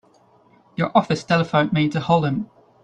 [0.77, 2.49] Your office telephoned me to hold him.